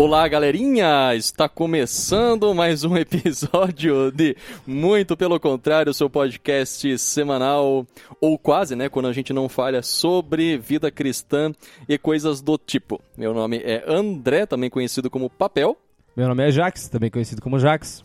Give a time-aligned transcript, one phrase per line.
[0.00, 1.12] Olá, galerinha!
[1.16, 7.84] Está começando mais um episódio de Muito Pelo Contrário, seu podcast semanal,
[8.20, 11.52] ou quase, né, quando a gente não falha sobre vida cristã
[11.88, 13.02] e coisas do tipo.
[13.16, 15.76] Meu nome é André, também conhecido como Papel.
[16.16, 18.04] Meu nome é Jax, também conhecido como Jax.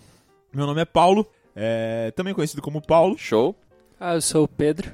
[0.51, 3.15] Meu nome é Paulo, é, também conhecido como Paulo.
[3.19, 3.55] Show.
[3.99, 4.91] Ah, eu sou o Pedro.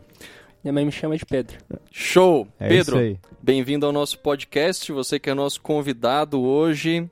[0.64, 1.58] Minha mãe me chama de Pedro.
[1.90, 2.46] Show!
[2.60, 3.20] É Pedro, isso aí.
[3.42, 4.92] bem-vindo ao nosso podcast.
[4.92, 7.10] Você que é nosso convidado hoje.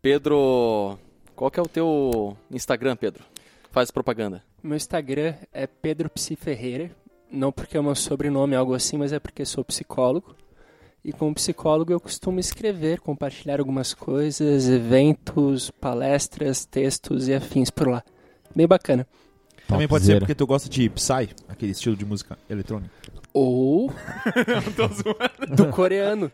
[0.00, 0.98] Pedro,
[1.36, 3.22] qual que é o teu Instagram, Pedro?
[3.70, 4.42] Faz propaganda.
[4.62, 6.90] Meu Instagram é Pedro Psi Ferreira.
[7.30, 10.34] Não porque é o meu sobrenome, algo assim, mas é porque sou psicólogo.
[11.04, 17.88] E como psicólogo eu costumo escrever, compartilhar algumas coisas, eventos, palestras, textos e afins por
[17.88, 18.02] lá.
[18.56, 19.06] Bem bacana.
[19.66, 22.92] Também pode ser porque tu gosta de Psy, aquele estilo de música eletrônica.
[23.32, 23.92] Ou.
[24.76, 25.56] Tô zoando.
[25.56, 26.30] Do coreano.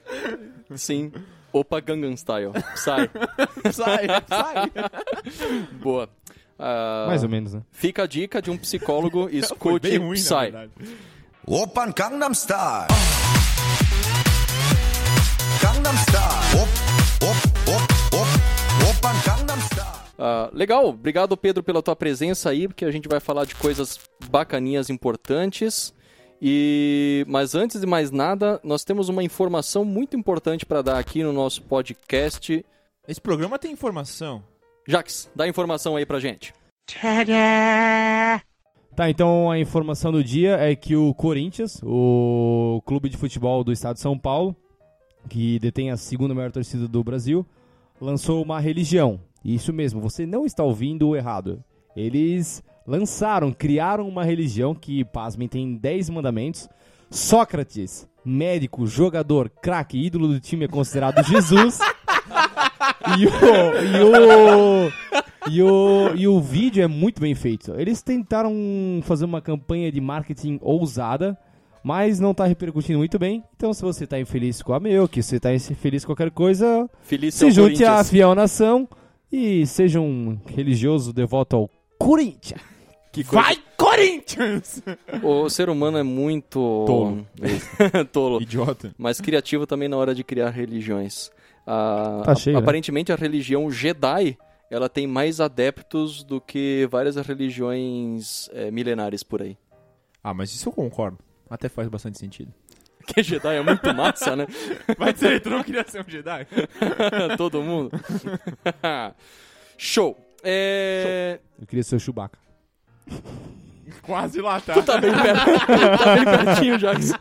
[0.74, 1.12] Sim.
[1.52, 2.52] Opa Gangnam Style.
[2.76, 3.10] Sai.
[3.72, 5.74] sai, Psy.
[5.82, 6.08] Boa.
[6.58, 7.62] Uh, Mais ou menos, né?
[7.72, 10.52] Fica a dica de um psicólogo, escute ruim, Psy.
[11.46, 12.86] Opa Gangnam Style.
[15.62, 16.68] Gangnam Style.
[18.90, 19.69] Opa Gangnam
[20.22, 23.98] ah, legal, obrigado Pedro pela tua presença aí, porque a gente vai falar de coisas
[24.28, 25.94] bacaninhas, importantes.
[26.42, 31.22] E mas antes de mais nada, nós temos uma informação muito importante para dar aqui
[31.22, 32.62] no nosso podcast.
[33.08, 34.44] Esse programa tem informação.
[34.86, 36.52] Jax, dá informação aí pra gente.
[36.84, 38.42] Tadá!
[38.94, 43.72] Tá, então a informação do dia é que o Corinthians, o clube de futebol do
[43.72, 44.54] estado de São Paulo,
[45.30, 47.46] que detém a segunda maior torcida do Brasil,
[47.98, 51.62] lançou uma religião, isso mesmo, você não está ouvindo errado.
[51.96, 56.68] Eles lançaram, criaram uma religião que, pasmem, tem 10 mandamentos.
[57.10, 61.78] Sócrates, médico, jogador, craque, ídolo do time é considerado Jesus.
[63.18, 63.30] e o,
[63.84, 64.92] e o
[65.48, 67.74] e o, e o vídeo é muito bem feito.
[67.76, 68.52] Eles tentaram
[69.02, 71.36] fazer uma campanha de marketing ousada,
[71.82, 73.42] mas não tá repercutindo muito bem.
[73.56, 76.88] Então, se você tá infeliz com a meu, que você tá infeliz com qualquer coisa,
[77.02, 78.88] Feliz se junte à fiel nação
[79.32, 82.60] e seja um religioso devoto ao Corinthians.
[83.12, 83.44] Que coisa.
[83.44, 84.82] Vai, Corinthians!
[85.22, 87.26] O ser humano é muito Tolo.
[88.12, 88.40] Tolo.
[88.42, 88.94] Idiota.
[88.96, 91.30] mas criativo também na hora de criar religiões.
[91.66, 92.62] Ah, Tá cheio, né?
[92.62, 94.36] aparentemente a religião Jedi
[94.70, 99.58] ela tem mais adeptos do que várias religiões eh, milenares por aí.
[100.22, 101.18] Ah, mas isso eu concordo.
[101.48, 102.52] Até faz bastante sentido.
[103.14, 104.46] Que Jedi é muito massa, né?
[104.98, 106.46] Vai ser, tu não queria ser um Jedi?
[107.36, 107.90] Todo mundo.
[109.76, 110.16] Show.
[110.42, 111.38] É...
[111.60, 112.38] Eu queria ser o Chewbacca.
[114.02, 114.80] Quase lá, tá?
[114.82, 115.44] Tá bem perto.
[115.98, 117.12] tá bem pertinho, Jax.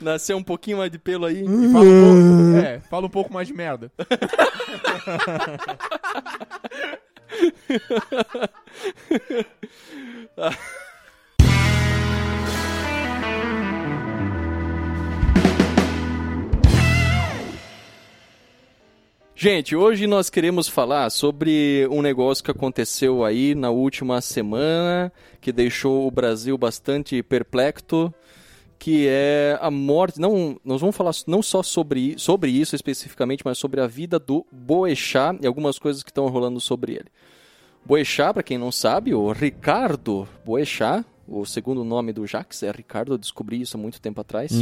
[0.00, 1.42] Nasceu um pouquinho mais de pelo aí.
[1.42, 3.90] E fala um pouco, é, fala um pouco mais de merda.
[19.38, 25.52] Gente, hoje nós queremos falar sobre um negócio que aconteceu aí na última semana, que
[25.52, 28.10] deixou o Brasil bastante perplexo,
[28.78, 30.18] que é a morte.
[30.18, 34.46] Não, nós vamos falar não só sobre, sobre isso especificamente, mas sobre a vida do
[34.50, 37.10] Boechat e algumas coisas que estão rolando sobre ele.
[37.84, 43.14] Boechat, para quem não sabe, o Ricardo Boechat, o segundo nome do Jax é Ricardo,
[43.14, 44.52] eu descobri isso há muito tempo atrás.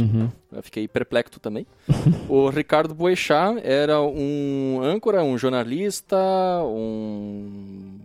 [0.51, 1.65] Eu fiquei perplexo também.
[2.27, 6.17] o Ricardo Boechat era um âncora, um jornalista,
[6.63, 7.99] um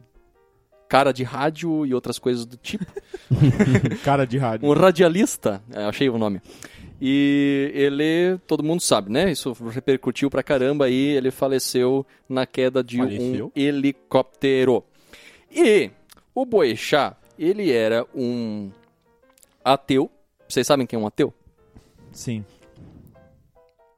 [0.89, 2.85] cara de rádio e outras coisas do tipo.
[4.03, 4.69] Cara de rádio.
[4.69, 6.43] Um radialista, é, achei o nome.
[7.01, 9.31] E ele, todo mundo sabe, né?
[9.31, 13.47] Isso repercutiu pra caramba aí, ele faleceu na queda de Faleceu?
[13.47, 14.85] um helicóptero.
[15.51, 15.91] E
[16.35, 18.71] o Boechat, ele era um
[19.65, 20.11] ateu.
[20.49, 21.33] Vocês sabem quem é um ateu?
[22.13, 22.45] Sim.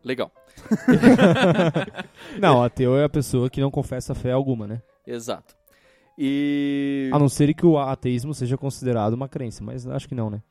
[0.05, 0.31] Legal.
[2.39, 4.83] Não, ateu é a pessoa que não confessa fé alguma, né?
[5.07, 5.55] Exato.
[6.19, 10.29] E A não ser que o ateísmo seja considerado uma crença, mas acho que não,
[10.31, 10.43] né?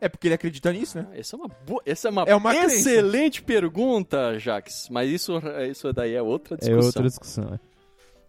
[0.00, 1.08] É porque ele acredita nisso, né?
[1.14, 2.74] essa é uma, boa- essa é uma, É uma crença.
[2.76, 4.88] excelente pergunta, Jax.
[4.90, 5.32] Mas isso,
[5.70, 6.86] isso daí é outra É discussão.
[6.86, 7.60] outra discussão, né?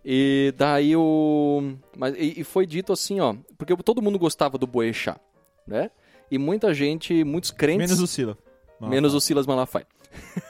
[0.04, 1.74] E daí o.
[1.98, 3.36] Mas, e, foi dito assim, ó.
[3.58, 5.20] Porque todo mundo gostava do Boechat,
[5.68, 5.92] né?
[6.32, 7.90] E muita gente, muitos crentes.
[7.90, 8.38] Menos o Sila.
[8.80, 9.86] menos o Silas Malafaia.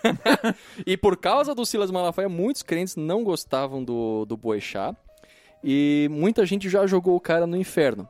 [0.86, 4.96] e por causa do Silas Malafaia, muitos crentes não gostavam do, do Boechat.
[5.63, 8.07] E muita gente já jogou o cara no inferno.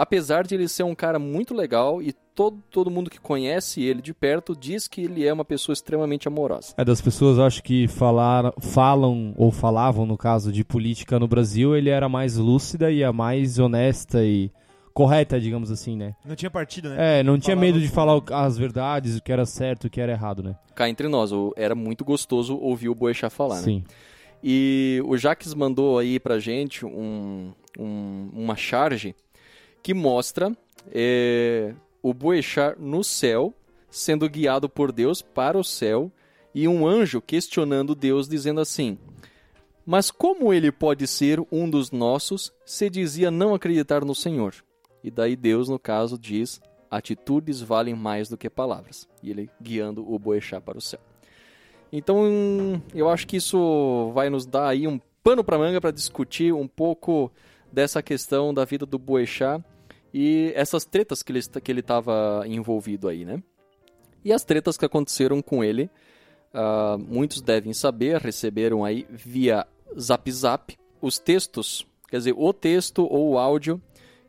[0.00, 4.00] Apesar de ele ser um cara muito legal e todo, todo mundo que conhece ele
[4.00, 6.72] de perto diz que ele é uma pessoa extremamente amorosa.
[6.76, 11.76] É das pessoas, acho que falar, falam ou falavam no caso de política no Brasil,
[11.76, 14.52] ele era a mais lúcida e a mais honesta e
[14.94, 16.14] correta, digamos assim, né?
[16.24, 17.18] Não tinha partido, né?
[17.18, 20.00] É, não tinha Falava medo de falar as verdades, o que era certo, o que
[20.00, 20.56] era errado, né?
[20.76, 23.62] Cá entre nós, era muito gostoso ouvir o Boechat falar, né?
[23.62, 23.84] Sim.
[24.42, 29.14] E o Jaques mandou aí pra gente um, um- uma charge
[29.82, 30.56] que mostra
[30.90, 33.54] é, o Boechat no céu,
[33.90, 36.10] sendo guiado por Deus para o céu,
[36.54, 38.98] e um anjo questionando Deus, dizendo assim:
[39.84, 44.54] Mas como ele pode ser um dos nossos se dizia não acreditar no Senhor?
[45.02, 46.60] E daí Deus, no caso, diz:
[46.90, 49.08] Atitudes valem mais do que palavras.
[49.22, 51.00] E ele guiando o Boechat para o céu.
[51.92, 56.52] Então, eu acho que isso vai nos dar aí um pano para manga para discutir
[56.52, 57.30] um pouco
[57.72, 59.62] dessa questão da vida do Boechat
[60.12, 63.42] e essas tretas que ele que ele estava envolvido aí, né?
[64.24, 65.90] E as tretas que aconteceram com ele,
[66.52, 69.66] ah, muitos devem saber, receberam aí via
[69.98, 73.80] Zap Zap os textos, quer dizer, o texto ou o áudio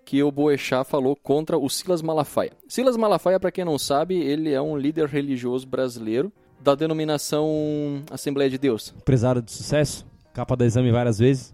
[0.06, 2.52] que o Boechat falou contra o Silas Malafaia.
[2.68, 8.50] Silas Malafaia, para quem não sabe, ele é um líder religioso brasileiro da denominação Assembleia
[8.50, 8.94] de Deus.
[8.98, 11.54] Empresário de sucesso, capa da exame várias vezes.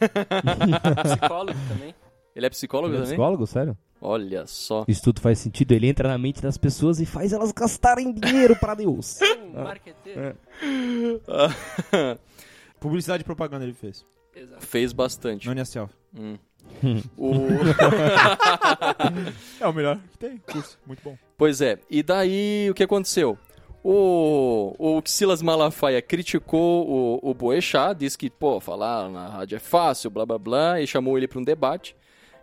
[1.04, 1.94] Psicólogo também.
[2.34, 3.16] Ele é psicólogo Ele é também?
[3.16, 3.76] psicólogo, sério?
[4.00, 4.84] Olha só.
[4.86, 8.54] Isso tudo faz sentido, ele entra na mente das pessoas e faz elas gastarem dinheiro
[8.56, 9.18] pra Deus.
[9.56, 10.36] Um marqueteiro.
[12.78, 14.04] Publicidade e propaganda ele fez.
[14.34, 14.66] Exato.
[14.66, 15.46] Fez bastante.
[15.46, 15.94] Nônia Self.
[16.14, 16.36] Hum.
[17.16, 17.32] O...
[19.58, 20.36] É o melhor que tem.
[20.38, 20.78] Curso.
[20.86, 21.16] Muito bom.
[21.38, 23.38] Pois é, e daí o que aconteceu?
[23.88, 26.90] O, o Silas Malafaia criticou
[27.22, 30.88] o, o Boechat, disse que, pô, falar na rádio é fácil, blá blá blá, e
[30.88, 31.94] chamou ele para um debate.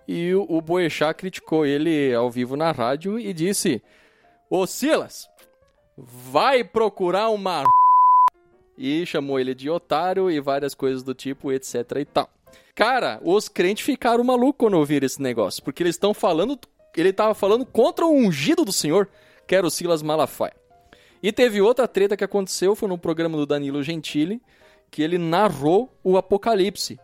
[0.07, 3.83] E o, o Boechat criticou ele ao vivo na rádio e disse:
[4.49, 5.27] Ô Silas,
[5.97, 7.65] vai procurar uma.
[8.77, 12.29] E chamou ele de otário e várias coisas do tipo, etc e tal.
[12.73, 16.57] Cara, os crentes ficaram malucos quando ouviram esse negócio, porque eles estão falando.
[16.95, 19.09] Ele estava falando contra o ungido do Senhor,
[19.45, 20.62] que era o Silas Malafaia.
[21.23, 24.41] E teve outra treta que aconteceu, foi no programa do Danilo Gentili,
[24.91, 26.99] que ele narrou o Apocalipse.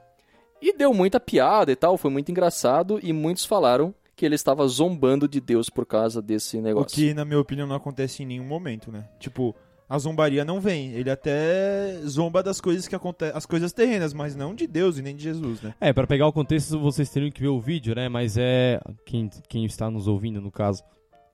[0.61, 4.67] E deu muita piada e tal, foi muito engraçado, e muitos falaram que ele estava
[4.67, 6.93] zombando de Deus por causa desse O negócio.
[6.93, 9.07] que, na minha opinião, não acontece em nenhum momento, né?
[9.17, 9.55] Tipo,
[9.87, 10.91] a zombaria não vem.
[10.91, 15.01] Ele até zomba das coisas que acontecem, as coisas terrenas, mas não de Deus e
[15.01, 15.73] nem de Jesus, né?
[15.79, 18.09] É, pra pegar o contexto vocês teriam que ver o vídeo, né?
[18.09, 18.81] Mas é.
[19.05, 20.83] Quem, quem está nos ouvindo, no caso.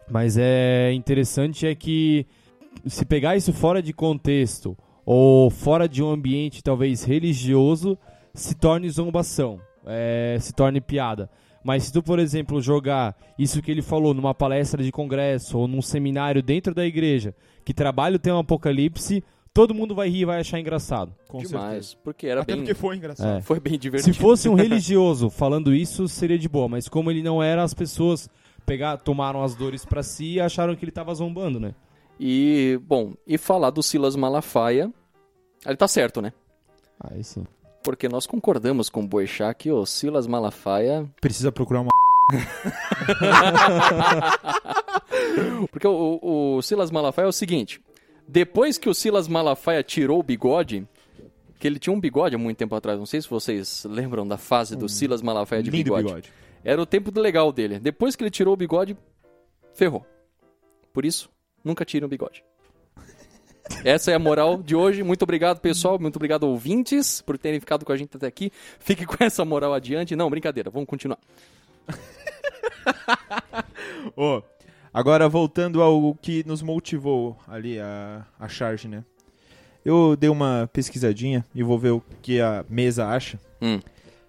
[0.08, 2.28] Mas é interessante é que
[2.86, 7.98] se pegar isso fora de contexto ou fora de um ambiente talvez religioso,
[8.34, 11.30] se torne zombação, é, se torne piada.
[11.64, 15.68] Mas se tu, por exemplo, jogar isso que ele falou numa palestra de congresso ou
[15.68, 17.34] num seminário dentro da igreja,
[17.64, 21.16] que trabalha o tema apocalipse, todo mundo vai rir e vai achar engraçado.
[21.28, 21.98] Com Demais, certeza.
[22.04, 23.38] porque era Até bem, porque foi engraçado.
[23.38, 23.42] É.
[23.42, 24.14] foi bem divertido.
[24.14, 26.68] Se fosse um religioso falando isso, seria de boa.
[26.68, 28.30] Mas como ele não era, as pessoas
[28.66, 31.74] pegar, tomaram as dores pra si e acharam que ele tava zombando, né?
[32.20, 34.92] E, bom, e falar do Silas Malafaia,
[35.66, 36.32] ele tá certo, né?
[37.00, 37.46] Aí sim.
[37.84, 41.92] Porque nós concordamos com o Boechat que o Silas Malafaia Precisa procurar uma.
[45.72, 47.82] Porque o, o- o Silas Malafaia é o seguinte:
[48.28, 50.88] depois que o Silas Malafaia tirou o bigode,
[51.60, 54.38] que ele tinha um bigode há muito tempo atrás, não sei se vocês lembram da
[54.38, 56.08] fase do Silas Malafaia de Lindo bigode.
[56.08, 56.34] bigode.
[56.64, 57.80] Era o tempo legal dele.
[57.80, 58.98] Depois que ele tirou o bigode,
[59.74, 60.04] ferrou.
[60.92, 61.30] Por isso,
[61.66, 62.44] nunca tire o bigode.
[63.84, 65.04] Essa é a moral de hoje.
[65.04, 65.98] Muito obrigado, pessoal.
[66.00, 68.52] Muito obrigado, ouvintes, por terem ficado com a gente até aqui.
[68.80, 70.16] Fique com essa moral adiante.
[70.16, 70.70] Não, brincadeira.
[70.70, 71.18] Vamos continuar.
[74.16, 74.42] Ô,
[74.94, 79.04] agora voltando ao que nos motivou ali a, a charge, né?
[79.84, 83.40] Eu dei uma pesquisadinha e vou ver o que a mesa acha.
[83.62, 83.80] Hum.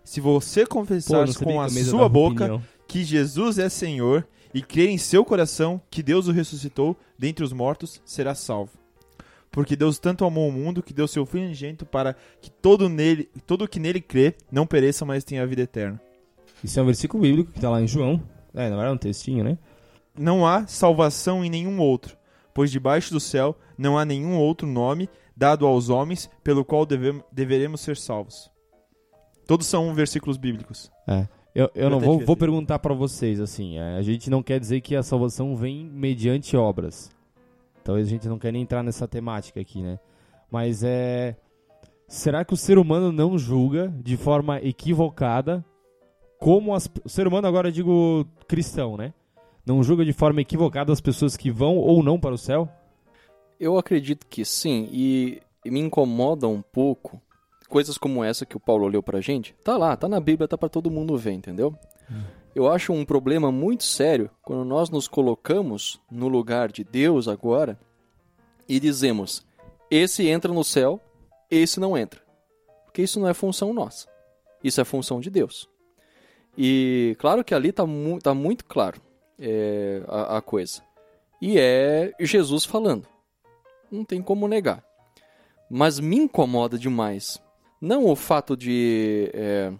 [0.04, 2.62] Se você Pô, confessar sabia com a mesa sua boca opinião.
[2.86, 7.52] que Jesus é Senhor e crer em seu coração que Deus o ressuscitou dentre os
[7.52, 8.72] mortos, será salvo.
[9.50, 13.30] Porque Deus tanto amou o mundo que deu seu filho unigênito para que todo nele,
[13.46, 16.00] todo que nele crê não pereça, mas tenha a vida eterna.
[16.62, 18.22] Isso é um versículo bíblico que tá lá em João.
[18.54, 19.58] É, não era um textinho, né?
[20.18, 22.16] Não há salvação em nenhum outro,
[22.52, 27.22] pois debaixo do céu não há nenhum outro nome dado aos homens pelo qual devem-
[27.30, 28.50] deveremos ser salvos.
[29.46, 30.90] Todos são versículos bíblicos.
[31.06, 31.28] É.
[31.56, 32.40] Eu, eu não vou, vou ter.
[32.40, 36.56] perguntar pra vocês, assim, é, a gente não quer dizer que a salvação vem mediante
[36.56, 37.10] obras.
[37.82, 39.98] Talvez a gente não quer nem entrar nessa temática aqui, né?
[40.50, 41.36] Mas é.
[42.08, 45.64] Será que o ser humano não julga de forma equivocada
[46.38, 46.90] como as.
[47.04, 49.14] O ser humano, agora eu digo cristão, né?
[49.66, 52.68] não julga de forma equivocada as pessoas que vão ou não para o céu?
[53.58, 57.20] Eu acredito que sim, e me incomoda um pouco
[57.68, 59.54] coisas como essa que o Paulo leu pra gente.
[59.62, 61.74] Tá lá, tá na Bíblia, tá pra todo mundo ver, entendeu?
[62.54, 67.78] Eu acho um problema muito sério quando nós nos colocamos no lugar de Deus agora
[68.68, 69.44] e dizemos:
[69.90, 71.00] esse entra no céu,
[71.50, 72.20] esse não entra.
[72.84, 74.08] Porque isso não é função nossa.
[74.64, 75.68] Isso é função de Deus.
[76.56, 79.00] E claro que ali tá, mu tá muito claro
[79.38, 80.82] é, a, a coisa.
[81.40, 83.06] E é Jesus falando.
[83.90, 84.82] Não tem como negar.
[85.70, 87.40] Mas me incomoda demais.
[87.80, 89.72] Não o fato de é,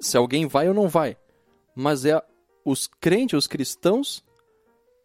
[0.00, 1.16] se alguém vai ou não vai,
[1.74, 2.20] mas é
[2.64, 4.24] os crentes, os cristãos,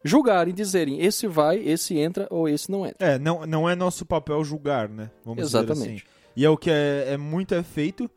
[0.03, 2.97] julgarem, dizerem esse vai, esse entra ou esse não entra.
[3.07, 5.09] É, não, não é nosso papel julgar, né?
[5.23, 6.03] Vamos dizer Exatamente.
[6.03, 6.15] assim.
[6.35, 8.09] E é o que é, é muito é feito,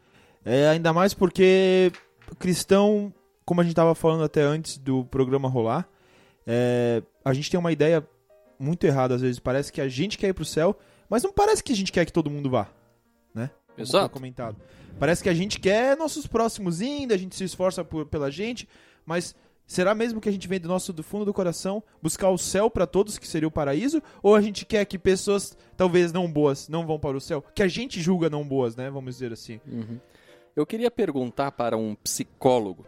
[0.45, 1.93] é, ainda mais porque
[2.39, 3.13] cristão,
[3.45, 5.89] como a gente estava falando até antes do programa rolar,
[6.47, 8.07] é, a gente tem uma ideia
[8.59, 9.39] muito errada às vezes.
[9.39, 10.77] Parece que a gente quer ir pro céu,
[11.09, 12.69] mas não parece que a gente quer que todo mundo vá,
[13.83, 14.05] Exato.
[14.11, 14.57] foi comentado.
[14.99, 18.69] Parece que a gente quer nossos próximos indo, a gente se esforça por- pela gente,
[19.07, 19.35] mas
[19.67, 22.69] será mesmo que a gente vem do nosso do fundo do coração buscar o céu
[22.71, 26.69] para todos, que seria o paraíso, ou a gente quer que pessoas talvez não boas
[26.69, 28.91] não vão para o céu, que a gente julga não boas, né?
[28.91, 29.61] Vamos dizer assim.
[29.71, 29.99] Uhum.
[30.57, 32.85] Eu queria perguntar para um psicólogo,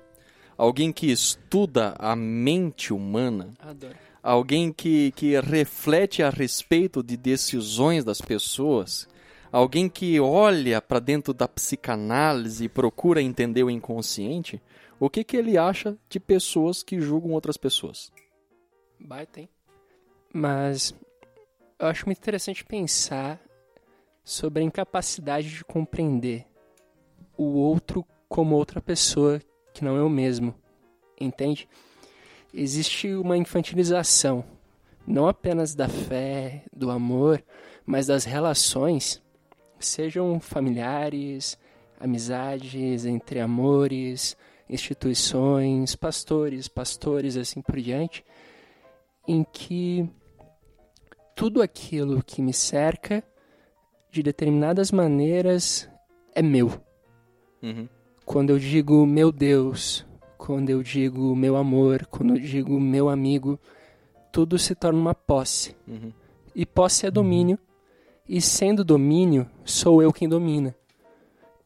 [0.59, 3.95] alguém que estuda a mente humana, Adoro.
[4.21, 9.07] alguém que, que reflete a respeito de decisões das pessoas,
[9.53, 14.63] alguém que olha para dentro da psicanálise e procura entender o inconsciente,
[14.99, 18.13] o que, que ele acha de pessoas que julgam outras pessoas?
[18.99, 19.49] Baita, hein?
[20.33, 20.95] Mas
[21.79, 23.41] eu acho muito interessante pensar
[24.23, 26.47] sobre a incapacidade de compreender
[27.37, 29.41] o outro como outra pessoa
[29.73, 30.55] que não é o mesmo.
[31.19, 31.69] Entende?
[32.53, 34.45] Existe uma infantilização,
[35.07, 37.43] não apenas da fé, do amor,
[37.87, 39.23] mas das relações,
[39.81, 41.59] sejam familiares,
[41.99, 44.37] amizades, entre amores,
[44.69, 48.25] instituições, pastores, pastores, assim por diante,
[49.27, 50.09] em que
[51.35, 53.25] tudo aquilo que me cerca,
[54.11, 55.89] de determinadas maneiras,
[56.35, 56.81] é meu.
[57.63, 57.89] Uhum.
[58.25, 60.07] Quando eu digo meu Deus,
[60.37, 63.59] quando eu digo meu amor, quando eu digo meu amigo,
[64.33, 65.77] tudo se torna uma posse.
[65.87, 66.13] Uhum.
[66.55, 67.59] E posse é domínio,
[68.33, 70.73] e sendo domínio, sou eu quem domina.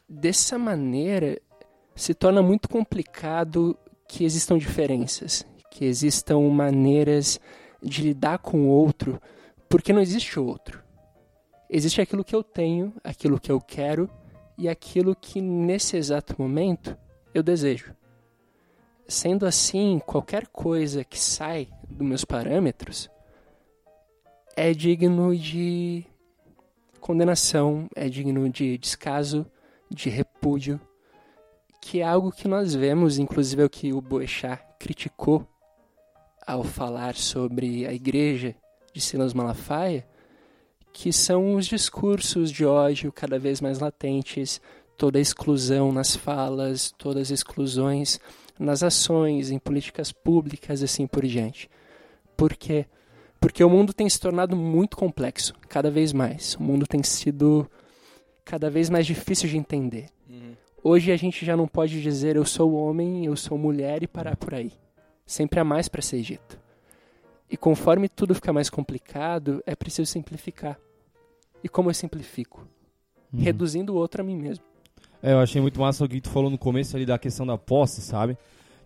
[0.09, 1.39] Dessa maneira,
[1.95, 3.77] se torna muito complicado
[4.09, 7.39] que existam diferenças, que existam maneiras
[7.83, 9.21] de lidar com o outro,
[9.69, 10.83] porque não existe outro.
[11.69, 14.09] Existe aquilo que eu tenho, aquilo que eu quero
[14.57, 16.97] e aquilo que nesse exato momento
[17.35, 17.95] eu desejo.
[19.07, 23.11] Sendo assim, qualquer coisa que sai dos meus parâmetros
[24.57, 26.07] é digno de
[27.05, 29.45] condenação, é digno de descaso,
[29.91, 30.81] de repúdio,
[31.79, 35.47] que é algo que nós vemos, inclusive é o que o Boechat criticou
[36.47, 38.57] ao falar sobre a igreja
[38.91, 40.09] de Silas Malafaia,
[40.95, 44.59] que são os discursos de ódio cada vez mais latentes,
[44.97, 48.19] toda a exclusão nas falas, todas as exclusões
[48.59, 51.69] nas ações, em políticas públicas e assim por diante.
[52.35, 52.87] Por quê?
[53.45, 56.55] Porque o mundo tem se tornado muito complexo, cada vez mais.
[56.55, 57.71] O mundo tem sido
[58.43, 60.07] cada vez mais difícil de entender.
[60.27, 60.55] Uhum.
[60.83, 64.35] Hoje a gente já não pode dizer eu sou homem, eu sou mulher e parar
[64.35, 64.73] por aí.
[65.27, 66.59] Sempre há mais para ser dito.
[67.51, 70.81] E conforme tudo fica mais complicado, é preciso simplificar.
[71.63, 72.67] E como eu simplifico?
[73.31, 73.41] Uhum.
[73.41, 74.65] Reduzindo o outro a mim mesmo.
[75.23, 77.59] É, eu achei muito massa o que tu falou no começo ali da questão da
[77.59, 78.39] posse, sabe?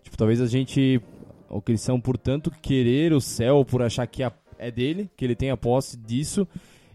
[0.03, 1.01] Tipo, talvez a gente,
[1.49, 5.35] o cristão, por tanto querer o céu, por achar que a- é dele, que ele
[5.35, 6.47] tem a posse disso,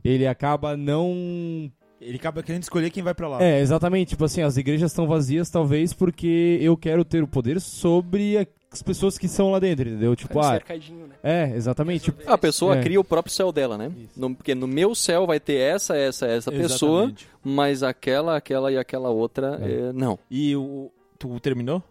[0.04, 3.42] ele acaba não Ele acaba querendo escolher quem vai pra lá.
[3.42, 4.10] É, exatamente.
[4.10, 8.82] Tipo assim, as igrejas estão vazias talvez porque eu quero ter o poder sobre as
[8.82, 10.14] pessoas que são lá dentro, entendeu?
[10.16, 11.14] Tipo, Faz um ah, cercadinho, né?
[11.22, 12.04] é, exatamente.
[12.06, 12.82] Tipo, A pessoa É.
[12.82, 13.90] cria o próprio céu dela, né?
[14.16, 17.28] No- porque no meu céu vai ter essa, essa, essa pessoa, Exatamente.
[17.44, 19.88] mas aquela, aquela e aquela outra, É.
[19.88, 20.18] é, não.
[20.30, 21.82] E o tu terminou?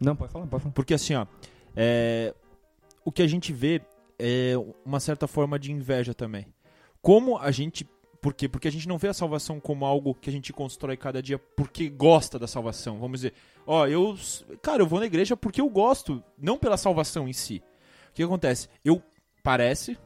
[0.00, 0.72] não, pode falar, pode falar.
[0.74, 1.26] Porque assim, ó,
[1.76, 2.34] é,
[3.04, 3.82] o que a gente vê
[4.20, 6.46] é uma certa forma de inveja também.
[7.00, 7.88] Como a gente.
[8.20, 8.46] Por quê?
[8.46, 11.38] Porque a gente não vê a salvação como algo que a gente constrói cada dia
[11.38, 12.98] porque gosta da salvação.
[12.98, 13.34] Vamos dizer,
[13.66, 14.14] ó, eu.
[14.60, 17.62] Cara, eu vou na igreja porque eu gosto, não pela salvação em si.
[18.10, 18.68] O que acontece?
[18.84, 19.02] Eu.
[19.42, 19.96] Parece,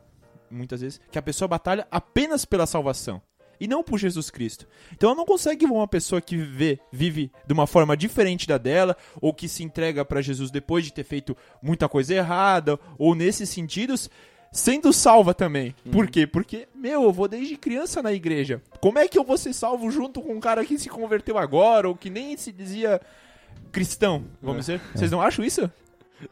[0.48, 3.20] muitas vezes, que a pessoa batalha apenas pela salvação.
[3.60, 4.66] E não por Jesus Cristo.
[4.92, 8.58] Então ela não consegue ver uma pessoa que vive, vive de uma forma diferente da
[8.58, 13.14] dela, ou que se entrega para Jesus depois de ter feito muita coisa errada, ou
[13.14, 14.08] nesses sentidos,
[14.52, 15.74] sendo salva também.
[15.90, 16.26] Por quê?
[16.26, 18.62] Porque, meu, eu vou desde criança na igreja.
[18.80, 21.88] Como é que eu vou ser salvo junto com um cara que se converteu agora,
[21.88, 23.00] ou que nem se dizia
[23.72, 24.80] cristão, vamos dizer?
[24.94, 25.70] Vocês não acham isso?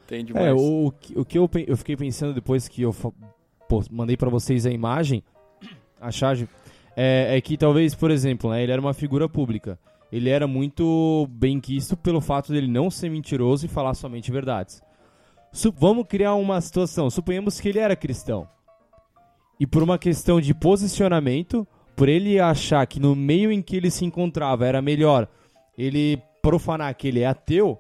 [0.07, 0.47] Tem demais.
[0.47, 2.95] É, o, o que- eu, eu fiquei pensando depois que eu
[3.69, 5.23] pô, mandei pra vocês a imagem,
[6.01, 6.49] a charge,
[6.97, 9.79] é, é que talvez, por exemplo, né, ele era uma figura pública.
[10.11, 14.83] Ele era muito bem quisto pelo fato dele não ser mentiroso e falar somente verdades.
[15.77, 17.09] Vamos criar uma situação.
[17.09, 18.47] Suponhamos que ele era cristão.
[19.59, 23.91] E por uma questão de posicionamento, por ele achar que no meio em que ele
[23.91, 25.29] se encontrava era melhor
[25.77, 27.79] ele profanar que ele é ateu,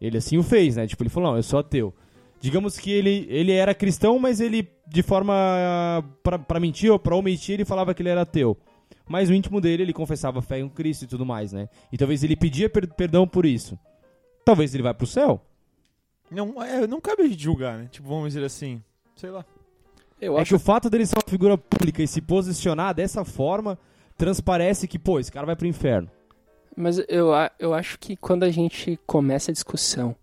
[0.00, 0.86] ele assim o fez, né?
[0.86, 1.94] Tipo, ele falou, não, eu sou ateu.
[2.40, 5.34] Digamos que ele, ele era cristão, mas ele, de forma
[6.22, 8.56] pra, pra mentir ou pra omitir, ele falava que ele era ateu.
[9.06, 11.68] Mas no íntimo dele, ele confessava fé em Cristo e tudo mais, né?
[11.92, 13.78] E talvez ele pedia per- perdão por isso.
[14.44, 15.44] Talvez ele vá pro céu.
[16.30, 17.88] Não, é, não cabe a gente julgar, né?
[17.90, 18.82] Tipo, vamos dizer assim,
[19.16, 19.44] sei lá.
[20.20, 23.24] Eu é acho que o fato dele ser uma figura pública e se posicionar dessa
[23.24, 23.78] forma,
[24.16, 26.08] transparece que, pô, esse cara vai pro inferno.
[26.76, 30.14] Mas eu, eu acho que quando a gente começa a discussão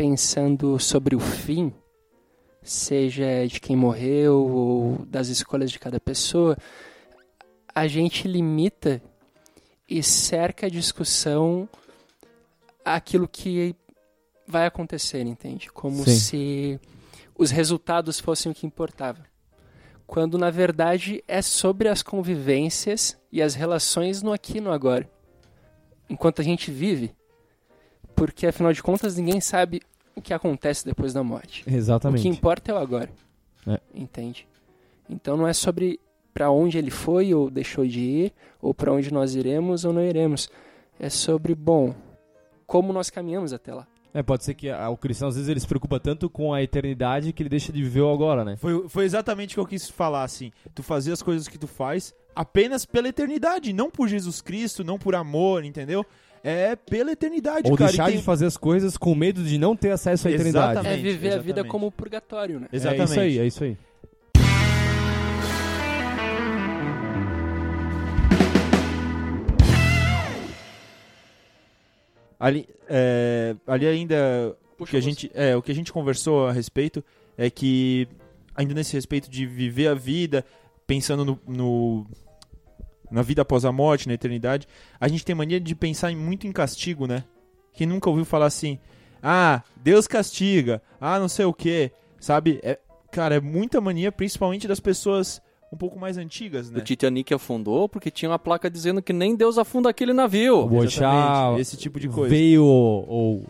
[0.00, 1.70] pensando sobre o fim,
[2.62, 6.56] seja de quem morreu ou das escolhas de cada pessoa,
[7.74, 9.02] a gente limita
[9.86, 11.68] e cerca a discussão
[12.82, 13.76] àquilo que
[14.46, 15.70] vai acontecer, entende?
[15.70, 16.16] Como Sim.
[16.16, 16.80] se
[17.36, 19.22] os resultados fossem o que importava.
[20.06, 25.06] Quando na verdade é sobre as convivências e as relações no aqui e no agora
[26.10, 27.14] enquanto a gente vive,
[28.20, 29.80] porque afinal de contas ninguém sabe
[30.14, 31.64] o que acontece depois da morte.
[31.66, 32.20] O Exatamente.
[32.20, 33.08] que importa é o agora.
[33.66, 33.80] É.
[33.94, 34.46] Entende?
[35.08, 35.98] Então não é sobre
[36.34, 40.02] para onde ele foi ou deixou de ir, ou para onde nós iremos ou não
[40.02, 40.50] iremos.
[40.98, 41.94] É sobre, bom,
[42.66, 43.86] como nós caminhamos até lá.
[44.12, 46.62] É, pode ser que ah, o cristão, às vezes, ele se preocupa tanto com a
[46.62, 48.56] eternidade que ele deixa de viver o agora, né?
[48.56, 50.52] Foi, foi exatamente o que eu quis falar, assim.
[50.74, 54.98] Tu fazer as coisas que tu faz apenas pela eternidade, não por Jesus Cristo, não
[54.98, 56.04] por amor, entendeu?
[56.42, 57.90] É pela eternidade, Ou cara.
[57.90, 60.72] deixar tem- de fazer as coisas com medo de não ter acesso à eternidade.
[60.72, 60.98] Exatamente.
[60.98, 61.68] é viver a vida exatamente.
[61.70, 62.66] como purgatório, né?
[62.72, 63.02] Exatamente.
[63.02, 63.76] É isso aí, é isso aí.
[72.38, 76.46] Ali, é, ali ainda o Puxa que a gente é o que a gente conversou
[76.46, 77.04] a respeito
[77.36, 78.08] é que
[78.54, 80.44] ainda nesse respeito de viver a vida
[80.86, 82.06] pensando no, no-
[83.10, 84.66] na vida após a morte na eternidade
[84.98, 87.24] a gente tem mania de pensar muito em castigo né?
[87.72, 88.78] Quem nunca ouviu falar assim
[89.22, 92.60] ah Deus castiga ah não sei o que sabe?
[92.62, 92.78] É,
[93.10, 95.42] cara é muita mania principalmente das pessoas
[95.72, 96.78] um pouco mais antigas né?
[96.78, 100.68] O Titanic afundou porque tinha uma placa dizendo que nem Deus afunda aquele navio.
[100.82, 102.34] Exatamente, esse tipo de coisa.
[102.34, 103.44] Veio ou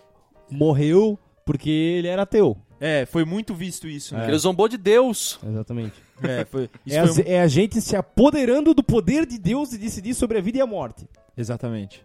[0.50, 2.56] morreu porque ele era ateu.
[2.80, 5.38] É foi muito visto isso né Ele zombou de Deus.
[5.46, 5.94] Exatamente.
[6.22, 9.72] é, foi, isso É, foi um- é a gente se apoderando do poder de Deus
[9.72, 11.06] e decidir sobre a vida e a morte.
[11.36, 12.02] Exatamente.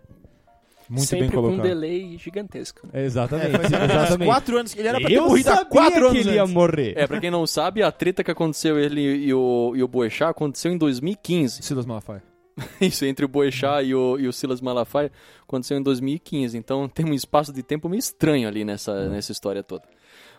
[0.87, 1.65] Muito Sempre bem com um colocado.
[1.67, 2.87] delay gigantesco.
[2.93, 3.03] né?
[3.03, 3.55] Exatamente.
[3.55, 4.27] É, exatamente.
[4.27, 6.43] quatro anos que ele era pra ter Eu morrido há quatro que anos ele ia
[6.43, 6.53] antes.
[6.53, 6.93] morrer.
[6.95, 10.29] É, pra quem não sabe, a treta que aconteceu ele e o, e o Boechat
[10.29, 11.63] aconteceu em 2015.
[11.63, 12.21] Silas Malafaia.
[12.79, 15.11] Isso, entre o Boechat e o, e o Silas Malafaia
[15.47, 16.57] aconteceu em 2015.
[16.57, 19.83] Então tem um espaço de tempo meio estranho ali nessa, nessa história toda.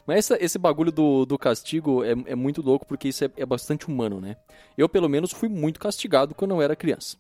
[0.07, 3.45] Mas essa- esse bagulho do, do castigo é, é muito louco porque isso é, é
[3.47, 4.37] bastante humano, né?
[4.79, 7.17] Eu, pelo menos, fui muito castigado quando eu era criança.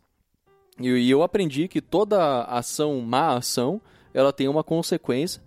[0.78, 3.80] E, e eu aprendi que toda ação, má ação,
[4.14, 5.42] ela tem uma consequência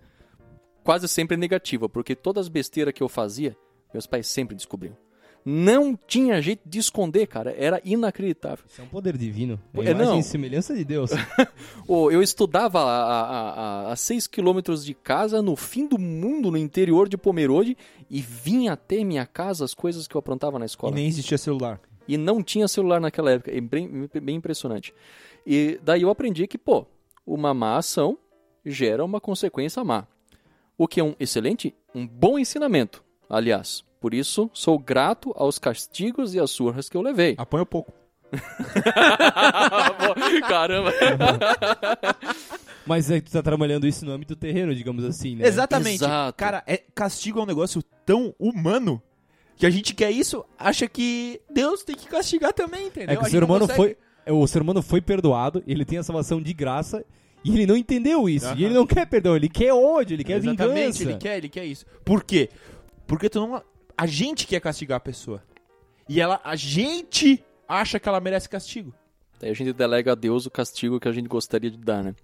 [0.84, 3.56] quase sempre negativa, porque todas as besteiras que eu fazia,
[3.92, 4.96] meus pais sempre descobriam.
[5.44, 7.54] Não tinha jeito de esconder, cara.
[7.56, 8.64] Era inacreditável.
[8.68, 9.58] Isso é um poder divino.
[9.74, 10.18] É, imagem não.
[10.18, 11.10] e semelhança de Deus.
[11.88, 13.50] Eu estudava a, a,
[13.88, 17.76] a, a 6 quilômetros de casa, no fim do mundo, no interior de Pomerode,
[18.08, 20.94] e vinha até minha casa as coisas que eu aprontava na E escola.
[20.94, 21.80] nem existia celular.
[22.06, 23.50] E não tinha celular naquela época.
[23.56, 24.92] É bem, bem impressionante.
[25.46, 26.86] E daí eu aprendi que, pô,
[27.26, 28.18] uma má ação
[28.64, 30.06] gera uma consequência má.
[30.76, 33.84] O que é um excelente, um bom ensinamento, aliás.
[34.00, 37.34] Por isso, sou grato aos castigos e às surras que eu levei.
[37.38, 37.92] Apanha pouco.
[40.48, 40.92] Caramba!
[42.86, 45.46] Mas é que tu tá trabalhando isso no âmbito terreno, digamos assim, né?
[45.46, 45.96] Exatamente.
[46.04, 46.36] Exato.
[46.36, 49.00] Cara, é, castigo é um negócio tão humano
[49.56, 53.12] que a gente quer isso, acha que Deus tem que castigar também, entendeu?
[53.12, 54.32] É que o ser humano consegue- foi.
[54.32, 57.04] O ser humano foi perdoado, ele tem a salvação de graça
[57.44, 58.46] e ele não entendeu isso.
[58.46, 58.56] Aham.
[58.58, 61.02] E ele não quer perdão, ele quer ódio, ele quer Exatamente, vingança.
[61.02, 61.84] ele quer, ele quer isso.
[62.04, 62.48] Por quê?
[63.06, 63.62] Porque tu não,
[64.00, 65.42] a gente quer castigar a pessoa.
[66.08, 68.94] E ela, a gente acha que ela merece castigo.
[69.38, 72.14] Daí a gente delega a Deus o castigo que a gente gostaria de dar, né?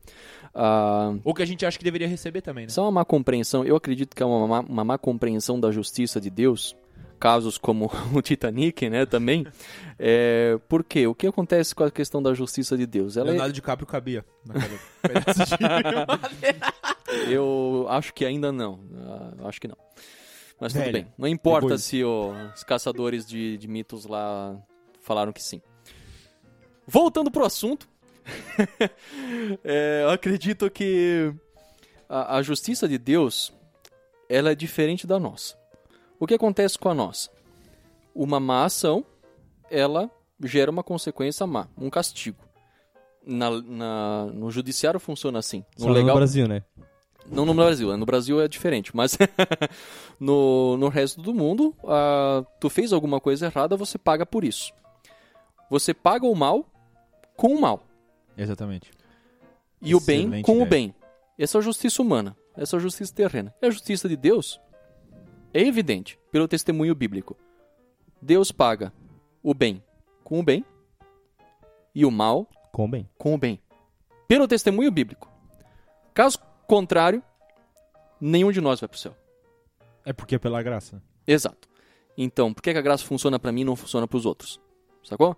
[0.55, 2.71] Ah, Ou que a gente acha que deveria receber também, né?
[2.71, 3.63] Isso é uma má compreensão.
[3.63, 6.75] Eu acredito que é uma má, uma má compreensão da justiça de Deus.
[7.21, 9.47] Casos como o Titanic, né, também.
[9.99, 11.07] É, por quê?
[11.07, 13.19] O que acontece com a questão da justiça de Deus?
[13.19, 14.55] Ela é- Leonardo DiCaprio cabia na
[17.29, 18.81] eu acho que ainda não.
[18.97, 19.77] Ah, acho que não.
[20.61, 21.07] Mas tudo bem.
[21.19, 24.57] Não importa depois- se os caçadores de, de mitos lá
[25.03, 25.61] falaram que sim.
[26.87, 27.89] Voltando pro assunto.
[29.65, 31.33] É, eu acredito que
[32.09, 33.53] a, a justiça de Deus
[34.29, 35.57] ela é diferente da nossa.
[36.19, 37.31] O que acontece com a nossa?
[38.15, 39.05] Uma má ação,
[39.71, 40.11] ela
[40.43, 42.39] gera uma consequência má, um castigo.
[43.25, 45.65] Na, na- no judiciário funciona assim.
[45.77, 46.63] Só no Brasil, né?
[47.31, 49.19] Não no Brasil, no Brasil é diferente, mas
[50.21, 54.73] no, no resto do mundo, ah, tu fez alguma coisa errada, você paga por isso.
[55.69, 56.65] Você paga o mal
[57.37, 57.83] com o mal.
[58.37, 58.91] Exatamente.
[59.83, 60.71] E o bem Excelente com o ideia.
[60.71, 60.95] bem.
[61.39, 62.37] Essa é a justiça humana.
[62.57, 63.55] Essa é a justiça terrena.
[63.61, 64.61] E a justiça de Deus
[65.53, 67.37] é evidente pelo testemunho bíblico.
[68.23, 68.93] Deus paga
[69.43, 69.83] o bem
[70.25, 70.65] com o bem
[71.95, 73.09] e o mal Com bem.
[73.19, 73.61] com o bem.
[74.29, 75.31] Pelo testemunho bíblico.
[76.15, 77.23] Caso contrário,
[78.21, 79.15] nenhum de nós vai para o céu.
[80.05, 81.03] É porque é pela graça.
[81.27, 81.69] Exato.
[82.17, 84.61] Então, por que a graça funciona para mim e não funciona para os outros?
[85.03, 85.37] Sacou?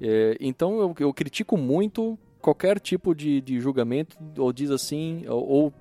[0.00, 5.46] É, então, eu, eu critico muito qualquer tipo de, de julgamento, ou diz assim, ou,
[5.48, 5.72] ou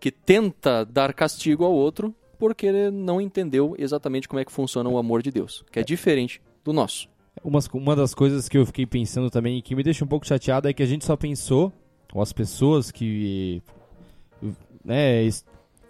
[0.00, 4.88] que tenta dar castigo ao outro, porque ele não entendeu exatamente como é que funciona
[4.88, 7.08] o amor de Deus, que é diferente do nosso.
[7.44, 10.26] Umas- uma das coisas que eu fiquei pensando também e que me deixa um pouco
[10.26, 11.70] chateado é que a gente só pensou,
[12.14, 13.62] ou as pessoas que
[14.84, 15.28] né,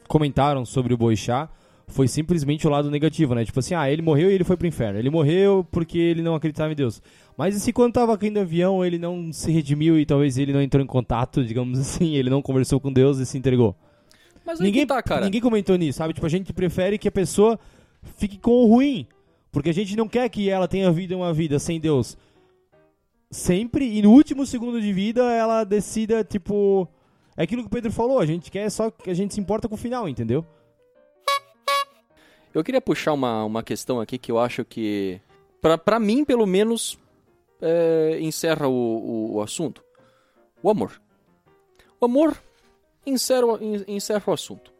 [0.08, 1.48] comentaram sobre o Boixá,
[1.86, 3.44] foi simplesmente o lado negativo, né?
[3.44, 4.98] Tipo assim, ah, ele morreu e ele foi pro inferno.
[4.98, 7.02] Ele morreu porque ele não acreditava em Deus.
[7.36, 10.52] Mas e se quando tava caindo o avião, ele não se redimiu e talvez ele
[10.52, 13.74] não entrou em contato, digamos assim, ele não conversou com Deus e se entregou?
[14.44, 15.24] Mas Ninguém, tá, cara.
[15.24, 16.14] ninguém comentou nisso, sabe?
[16.14, 17.58] Tipo, a gente prefere que a pessoa
[18.16, 19.06] fique com o ruim.
[19.52, 22.16] Porque a gente não quer que ela tenha vida uma vida sem Deus.
[23.30, 26.88] Sempre, e no último segundo de vida, ela decida, tipo.
[27.40, 29.66] É aquilo que o Pedro falou, a gente quer só que a gente se importa
[29.66, 30.44] com o final, entendeu?
[32.52, 35.18] Eu queria puxar uma, uma questão aqui que eu acho que,
[35.58, 36.98] pra, pra mim, pelo menos,
[37.58, 39.82] é, encerra o, o, o assunto.
[40.62, 41.00] O amor.
[41.98, 42.36] O amor
[43.06, 44.70] encerra, encerra o assunto.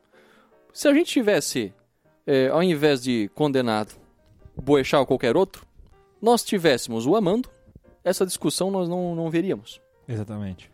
[0.71, 1.73] Se a gente tivesse,
[2.27, 3.95] é, ao invés de condenado,
[4.55, 5.65] Boechat ou qualquer outro,
[6.21, 7.49] nós tivéssemos o amando,
[8.05, 9.81] essa discussão nós não, não veríamos.
[10.07, 10.70] Exatamente.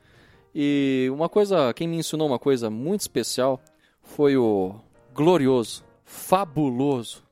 [0.58, 3.60] E uma coisa, quem me ensinou uma coisa muito especial
[4.00, 4.74] foi o
[5.12, 7.22] glorioso, fabuloso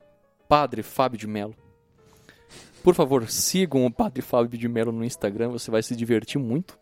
[0.46, 1.54] Padre Fábio de Mello.
[2.82, 6.78] Por favor, sigam o Padre Fábio de Mello no Instagram, você vai se divertir muito.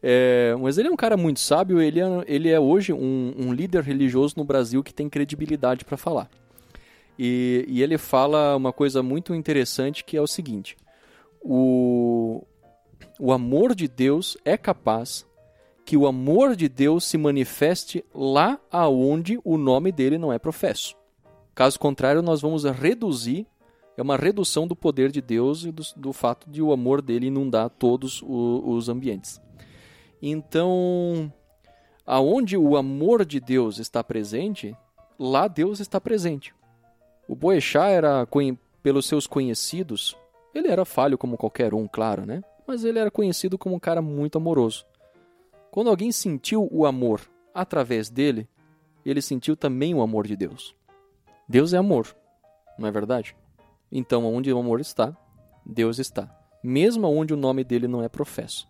[0.00, 3.52] É, mas ele é um cara muito sábio, ele é, ele é hoje um, um
[3.52, 6.30] líder religioso no Brasil que tem credibilidade para falar.
[7.18, 10.76] E, e ele fala uma coisa muito interessante que é o seguinte:
[11.40, 12.46] o,
[13.18, 15.26] o amor de Deus é capaz
[15.84, 20.96] que o amor de Deus se manifeste lá aonde o nome dele não é professo.
[21.54, 23.46] Caso contrário, nós vamos reduzir,
[23.96, 27.26] é uma redução do poder de Deus e do, do fato de o amor dele
[27.26, 29.40] inundar todos o- os ambientes.
[30.20, 31.32] Então,
[32.06, 34.76] aonde o amor de Deus está presente,
[35.18, 36.54] lá Deus está presente.
[37.28, 38.26] O Boechat era,
[38.82, 40.16] pelos seus conhecidos,
[40.54, 42.42] ele era falho como qualquer um, claro, né?
[42.66, 44.86] Mas ele era conhecido como um cara muito amoroso.
[45.72, 47.22] Quando alguém sentiu o amor
[47.54, 48.46] através dele,
[49.06, 50.76] ele sentiu também o amor de Deus.
[51.48, 52.14] Deus é amor,
[52.78, 53.34] não é verdade?
[53.90, 55.16] Então, onde o amor está,
[55.64, 56.30] Deus está.
[56.62, 58.68] Mesmo onde o nome dele não é professo.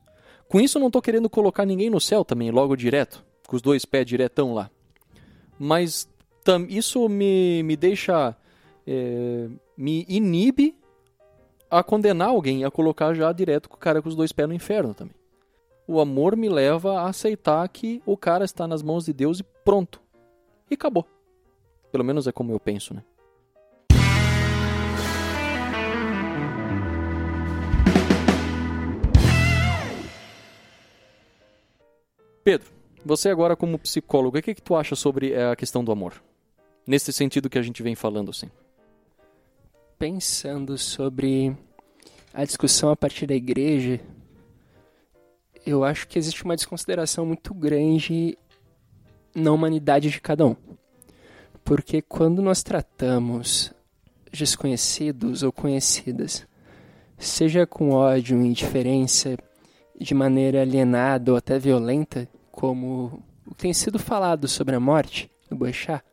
[0.48, 3.84] Com isso, não estou querendo colocar ninguém no céu também, logo direto, com os dois
[3.84, 4.70] pés diretão lá.
[5.58, 6.08] Mas
[6.68, 8.36] isso me, me deixa.
[8.86, 10.76] é, me inibe
[11.68, 14.54] a condenar alguém, a colocar já direto com o cara com os dois pés no
[14.54, 15.20] inferno também
[15.92, 19.42] o amor me leva a aceitar que o cara está nas mãos de Deus e
[19.42, 20.00] pronto.
[20.70, 21.06] E acabou.
[21.90, 23.04] Pelo menos é como eu penso, né?
[32.42, 32.72] Pedro,
[33.04, 36.14] você agora como psicólogo, o que, que tu acha sobre eh, a questão do amor?
[36.86, 38.50] Nesse sentido que a gente vem falando, assim.
[39.98, 41.54] Pensando sobre
[42.32, 44.00] a discussão a partir da igreja,
[45.64, 48.36] eu acho que existe uma desconsideração muito grande
[49.34, 50.56] na humanidade de cada um.
[51.64, 53.72] Porque quando nós tratamos
[54.32, 56.46] desconhecidos ou conhecidas
[57.18, 59.36] seja com ódio, indiferença,
[59.98, 63.22] de maneira alienada ou até violenta, como
[63.56, 66.04] tem sido falado sobre a morte do Boechat,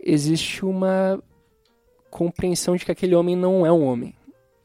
[0.00, 1.22] existe uma
[2.10, 4.14] compreensão de que aquele homem não é um homem,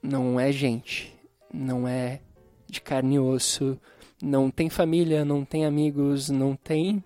[0.02, 1.14] não é gente,
[1.54, 2.22] não é
[2.68, 3.80] de carne e osso,
[4.22, 7.04] não tem família, não tem amigos, não tem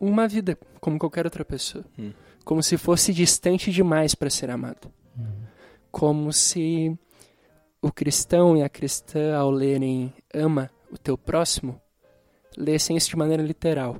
[0.00, 1.84] uma vida como qualquer outra pessoa.
[1.98, 2.12] Hum.
[2.44, 4.90] Como se fosse distante demais para ser amado.
[5.92, 6.98] Como se
[7.80, 11.80] o cristão e a cristã, ao lerem ama o teu próximo,
[12.56, 13.96] lessem isso de maneira literal.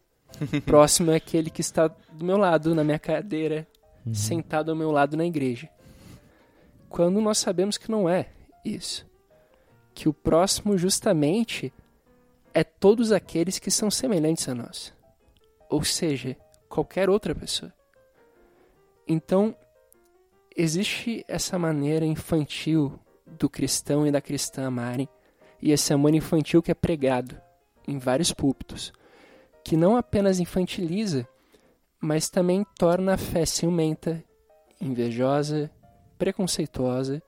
[0.64, 3.66] próximo é aquele que está do meu lado, na minha cadeira,
[4.12, 5.68] sentado ao meu lado na igreja.
[6.88, 8.28] Quando nós sabemos que não é
[8.64, 9.06] isso.
[9.94, 11.72] Que o próximo, justamente,
[12.54, 14.92] é todos aqueles que são semelhantes a nós.
[15.68, 16.36] Ou seja,
[16.68, 17.72] qualquer outra pessoa.
[19.06, 19.56] Então,
[20.56, 25.08] existe essa maneira infantil do cristão e da cristã amarem,
[25.60, 27.40] e esse amor infantil que é pregado
[27.86, 28.92] em vários púlpitos,
[29.64, 31.26] que não apenas infantiliza,
[32.00, 34.22] mas também torna a fé ciumenta,
[34.80, 35.70] invejosa,
[36.18, 37.22] preconceituosa,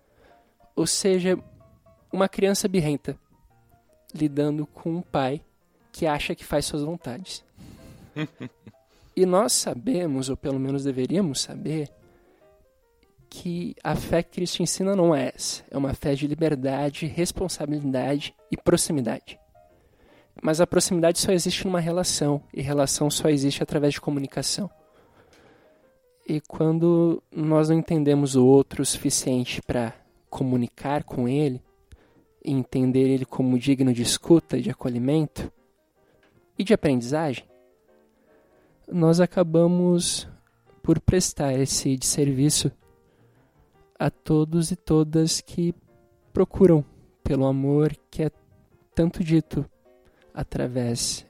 [0.74, 1.38] ou seja,
[2.12, 3.18] uma criança birrenta
[4.14, 5.40] lidando com um pai
[5.92, 7.44] que acha que faz suas vontades.
[9.16, 11.90] e nós sabemos, ou pelo menos deveríamos saber,
[13.28, 15.64] que a fé que Cristo ensina não é essa.
[15.70, 19.38] É uma fé de liberdade, responsabilidade e proximidade.
[20.40, 24.70] Mas a proximidade só existe numa relação, e relação só existe através de comunicação.
[26.26, 29.94] E quando nós não entendemos o outro o suficiente para
[30.34, 31.62] comunicar com ele,
[32.44, 35.48] entender ele como digno de escuta, de acolhimento
[36.58, 37.44] e de aprendizagem,
[38.90, 40.28] nós acabamos
[40.82, 42.72] por prestar esse de serviço
[43.96, 45.72] a todos e todas que
[46.32, 46.84] procuram
[47.22, 48.30] pelo amor que é
[48.92, 49.64] tanto dito
[50.34, 51.24] através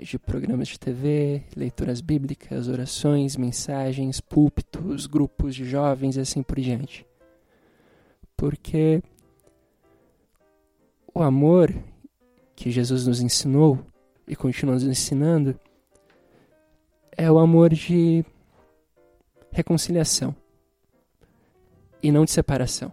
[0.00, 6.58] de programas de TV, leituras bíblicas, orações, mensagens, púlpitos, grupos de jovens e assim por
[6.58, 7.06] diante.
[8.42, 9.00] Porque
[11.14, 11.72] o amor
[12.56, 13.78] que Jesus nos ensinou
[14.26, 15.56] e continua nos ensinando
[17.16, 18.24] é o amor de
[19.52, 20.34] reconciliação
[22.02, 22.92] e não de separação.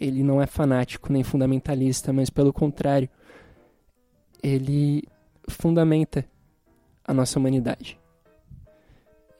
[0.00, 3.06] Ele não é fanático nem fundamentalista, mas pelo contrário,
[4.42, 5.04] ele
[5.46, 6.24] fundamenta
[7.04, 8.00] a nossa humanidade.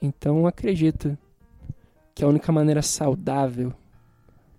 [0.03, 1.16] Então acredito
[2.14, 3.73] que a única maneira saudável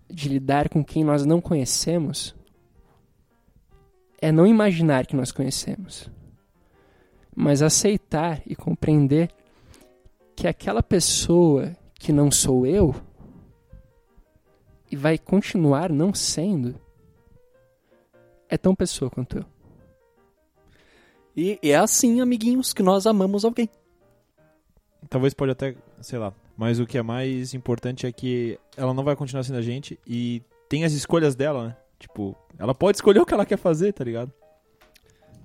[0.09, 2.35] de lidar com quem nós não conhecemos
[4.21, 6.09] é não imaginar que nós conhecemos,
[7.35, 9.29] mas aceitar e compreender
[10.35, 12.93] que aquela pessoa que não sou eu
[14.91, 16.75] e vai continuar não sendo
[18.49, 19.45] é tão pessoa quanto eu.
[21.35, 23.69] E é assim, amiguinhos, que nós amamos alguém.
[25.09, 26.33] Talvez pode até, sei lá.
[26.59, 29.97] Mas o que é mais importante é que ela não vai continuar sendo a gente
[30.05, 31.77] e tem as escolhas dela, né?
[31.97, 34.29] Tipo, ela pode escolher o que ela quer fazer, tá ligado?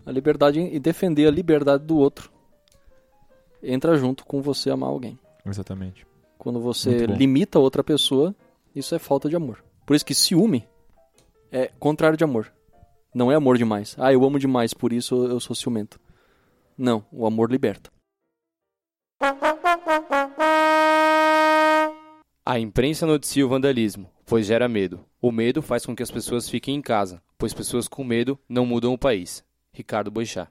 [0.05, 2.33] A liberdade e defender a liberdade do outro
[3.63, 5.17] entra junto com você amar alguém.
[5.47, 6.05] Exatamente.
[6.37, 8.35] Quando você limita outra pessoa,
[8.75, 9.65] isso é falta de amor.
[9.87, 10.67] Por isso que ciúme
[11.53, 12.53] é contrário de amor.
[13.15, 13.95] Não é amor demais.
[14.01, 16.01] Ah, eu amo demais, por isso eu sou ciumento.
[16.77, 17.89] Não, o amor liberta.
[22.47, 25.03] A imprensa noticia o vandalismo, pois gera medo.
[25.19, 28.67] O medo faz com que as pessoas fiquem em casa, pois pessoas com medo não
[28.67, 29.43] mudam o país.
[29.73, 30.47] Ricardo Boixá.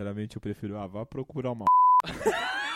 [0.00, 1.66] Sinceramente, eu prefiro, ah, vá procurar uma.